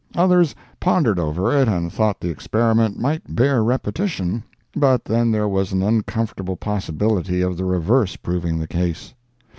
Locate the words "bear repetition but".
3.35-5.05